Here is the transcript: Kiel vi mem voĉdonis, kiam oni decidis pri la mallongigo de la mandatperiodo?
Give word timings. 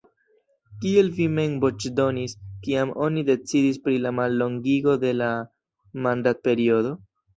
Kiel 0.83 1.11
vi 1.17 1.25
mem 1.39 1.51
voĉdonis, 1.65 2.33
kiam 2.67 2.93
oni 3.09 3.25
decidis 3.27 3.79
pri 3.85 3.99
la 4.07 4.13
mallongigo 4.21 4.97
de 5.05 5.13
la 5.21 5.29
mandatperiodo? 6.07 6.97